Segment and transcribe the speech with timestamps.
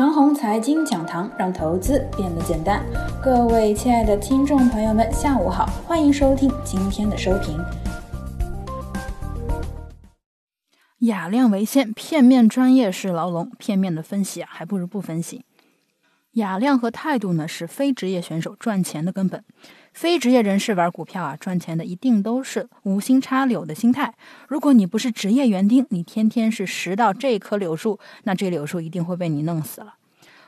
[0.00, 2.82] 长虹财经讲堂，让投资变得简单。
[3.22, 7.62] 各位亲爱的听众朋友们，下午好，欢迎收听今天的收评。
[11.00, 13.50] 雅量为先，片面专业是牢笼。
[13.58, 15.44] 片面的分析啊，还不如不分析。
[16.34, 19.42] 雅量和态度呢，是非职业选手赚钱的根本。
[19.92, 24.14] 非职业人士玩股票啊，赚钱的一定都是无心插柳的心态。
[24.46, 29.94] 如果你不是职业园丁，你天天是拾到这棵柳树，那这柳树一定会被你弄死了。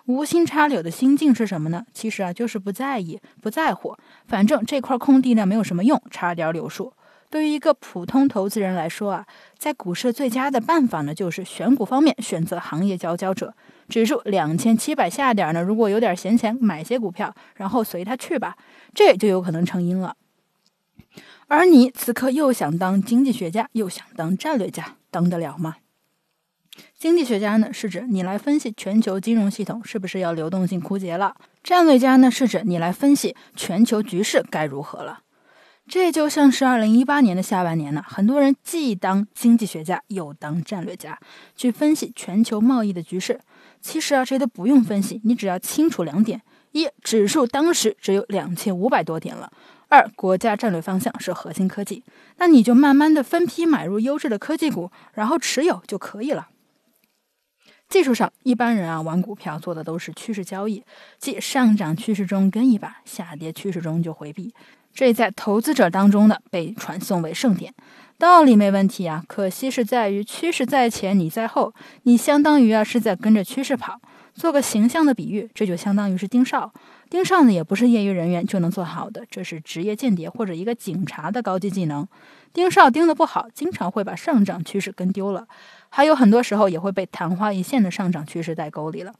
[0.07, 1.85] 无心插柳的心境是什么呢？
[1.93, 3.97] 其实啊，就是不在意、不在乎，
[4.27, 6.93] 反正这块空地呢没有什么用，插点柳树。
[7.33, 13.55] 对于一个普通投资人来说啊，在股市最佳的办法呢，就是选股方面选择行业佼佼者。
[13.89, 18.59] 指数两千七百下点呢，如果有点闲钱，买些股票，然后随它去吧，
[18.93, 20.15] 这就有可能成因了。
[21.49, 25.77] 而你此刻又想当经济学家，又想当战略家，当得了吗？
[26.99, 35.21] 经济学家呢，是指你来分析全球金融系统是不是要流动性枯竭了；战略家呢，是指你来分析全球局势该如何了。
[35.93, 41.19] 这就像是二零一八年的下半年呢，很多人既当经济学家又当战略家，
[41.55, 43.39] 去分析全球贸易的局势。
[43.83, 46.41] 其实啊，这都不用分析，你只要清楚两点：
[46.71, 49.53] 一，指数当时只有两千五百多点了；
[49.91, 52.03] 二，国家战略方向是核心科技，
[52.39, 56.49] 那你就慢慢的分批买入优质的科技股，然后持有就可以了。
[57.91, 60.83] 技术上，一般人啊玩股票做的都是趋势交易，
[61.19, 64.55] 即上涨趋势中跟一把，下跌趋势中就回避。
[64.95, 67.73] 这在投资者当中呢，被传颂为盛典，
[68.19, 69.25] 道理没问题啊。
[69.27, 74.01] 可惜是在于趋势在前，你在后，你相当于啊是在跟着趋势跑。
[74.35, 76.73] 做个形象的比喻，这就相当于是盯梢。
[77.11, 82.09] 盯梢呢，也不是业余人员就能做好的，这是职业间谍或者一个警察的高级技能。
[82.55, 85.47] 盯梢盯得不好，经常会把上涨趋势跟丢了，
[85.91, 89.13] 还有很多时候也会被昙花一现的上涨趋势带沟里了。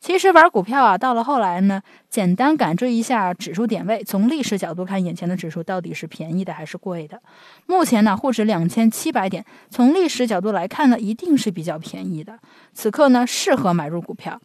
[0.00, 7.20] 其实玩股票啊，到了后来呢，简单感知一下指数点位，从历史角度看，眼前的指数到底是便宜的还是贵的？
[7.66, 12.38] 目前呢，沪指两千七百点，从历史角度来看呢，一定是比较便宜的。
[12.72, 14.40] 此刻呢，适合买入股票。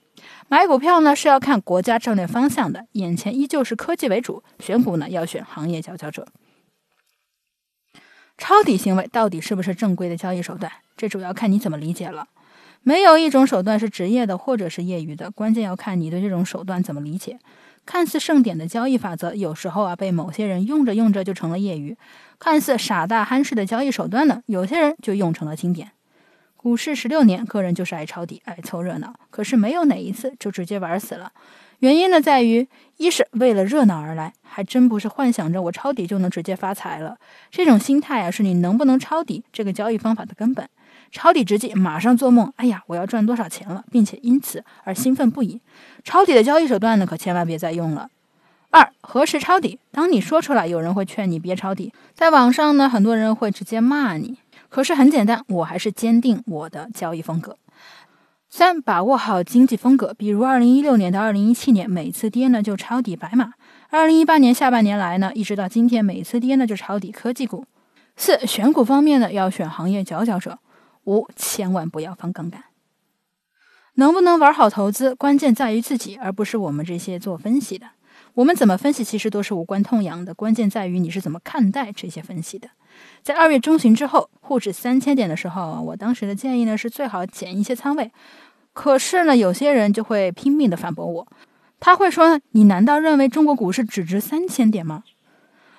[0.49, 6.27] 买股票呢是要看国家战略方向的，眼前依旧是科技为主，选股呢要选行业佼佼者。
[8.37, 10.69] 抄底行为到底是不是正规的交易手段？
[10.97, 12.27] 这主要看你怎么理解了。
[12.87, 17.39] 没有一种手段是职业的或者是业余的，关键要看你对这种手段怎么理解。
[17.83, 21.95] 看似盛典的交易法则，有时候啊被某些人用着用着就成了业余；
[22.37, 25.93] 看似傻大憨式的交易手段呢，有些人就用成了经典。
[26.55, 31.31] 股市十六年，个人就是爱抄底、爱凑热闹，可是没有哪一次就直接玩死了。
[31.79, 32.67] 原因呢在于，
[32.97, 37.17] 一是为了热闹而来，还真不是幻想着我抄底就能直接发财了。
[37.49, 40.69] 这种心态啊，是你能不能抄底这个交易方法的根本。
[41.15, 45.61] 抄底之际，马上做梦，哎呀，我要赚多少钱了，并且因此而兴奋不已。
[46.03, 48.09] 抄底的交易手段呢，可千万别再用了。
[48.69, 49.79] 二，何时抄底？
[49.91, 51.93] 当你说出来，有人会劝你别抄底。
[52.13, 54.37] 在网上呢，很多人会直接骂你。
[54.67, 57.57] 可是很简单，我还是坚定我的交易风格。
[58.49, 63.51] 三，把握好经济风格，比如二零一六年到二零一七年，每次跌呢就抄底白马；
[63.89, 67.65] 二零一八年下半年来呢，一直到今天，每次跌呢就抄底科技股。
[68.17, 70.59] 四，选股方面呢，要选行业佼佼者。
[71.05, 72.65] 五，千万不要放杠杆。
[73.95, 77.87] 能不能玩好投资，关键在于自己，而不是我们这些做分析的。
[78.33, 82.69] 我们怎么分析，其实都是无关痛痒的，关键在于你是怎么看待这些分析的。
[83.23, 88.11] 在二月中旬之后，沪指三千点的时候，我当时的建议呢是最好减一些仓位。
[88.73, 91.27] 可是呢，有些人就会拼命的反驳我，
[91.79, 95.05] 他会说：“你难道认为中国股市只值三千点吗？”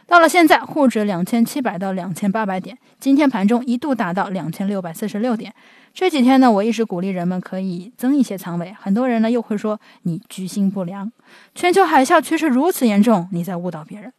[0.06, 5.52] 到了现在，沪指两千七百到两千八百点，今天盘中一度达到两千六百四十六点。
[5.92, 8.72] 这几天呢，我一直鼓励人们可以增一些仓位。
[8.78, 11.10] 很多人呢又会说你居心不良，
[11.56, 14.12] 全球海啸趋势如此严重，你在误导别人。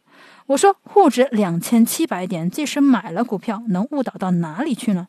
[0.48, 5.08] 我说沪指两千七百点，即使买了股票，能误导到哪里去呢？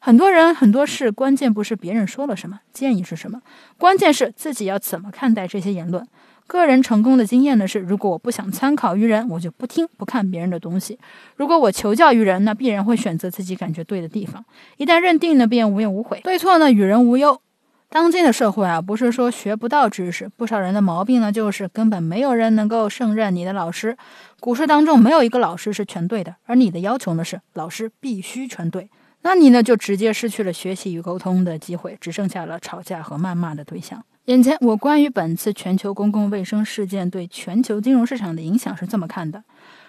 [0.00, 3.40] 很多人很多事，关键不是别人说了什么，建议是什么，
[3.78, 6.06] 关键是自己要怎么看待这些言论。
[6.46, 10.96] 个人成功的经验呢是，如果我不想参考于人，我就不听不看别人的东西；
[11.36, 14.44] 如果我求教于人，那必然会选择自己感觉对的地方。
[14.76, 17.40] 一旦认定呢，便无怨无悔，对错呢与人无忧。
[17.88, 23.96] 当今的社会啊，不是说学不到知识，不少人的毛病呢就是根本没有人能够胜任你的老师。
[24.40, 28.90] 股市当中没有一个老师是全对的，而你的要求呢是老师必须全对，
[29.22, 34.04] 那你呢就直接失去了学习与沟通的机会，只剩下了吵架和谩骂的对象。
[34.26, 39.44] 眼前，我关于本次全球公共卫生事件对全球金融市场的影响是这么看的：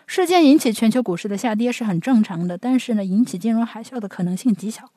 [0.08, 4.90] 事件引起全球股市的下跌是很正常的，但是呢，引起金融海啸的可能性极小。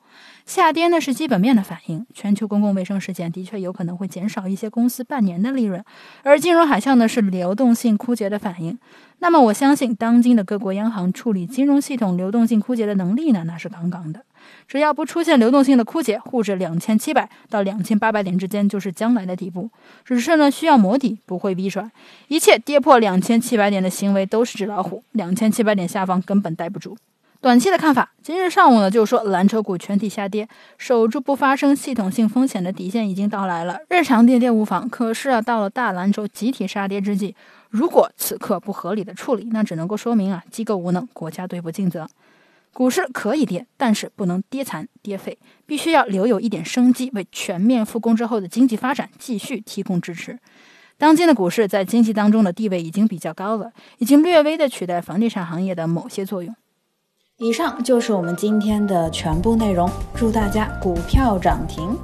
[0.45, 5.81] 下跌呢是基本面的反应，全球公共卫生事件的确有可能会减少一些公司半年的利润，
[6.23, 8.77] 而金融海啸呢是流动性枯竭的反应。
[9.19, 14.25] 那么我相信，当今的各国央行处理金融系统流动性枯竭的能力呢，那是杠杠的。
[14.67, 19.69] 只要不出现流动性的枯竭，沪指两千七百到两千八百点之间就是将来的底部，
[20.05, 21.91] 只是呢需要磨底，不会逼出来。
[22.27, 26.97] 一切跌破两千七百点的行为都是纸老虎，两千七百点下方根本待不住。
[27.41, 30.45] 短期的看法，今日上午呢就说蓝筹股全体下跌，
[30.77, 34.89] 守住不发生系统性风险的底线已经到来了，日常跌跌无妨。
[34.89, 37.33] 可是啊，到了大蓝筹集体杀跌之际，
[37.69, 42.09] 如果此刻不合理的处理，那只能够说明啊机构无能，国家队不尽责。
[42.73, 50.39] 股市可以跌，但是不能跌残跌废，必须要留有一点生机，为全面复工之后的经济发展继续提供支持。
[50.97, 56.55] 当今的股市在经济当中的地位已经比较高了，已经略微的取代房地产行业的某些作用。
[57.37, 61.97] 以上就是我们今天的全部内容，祝大家股票涨停。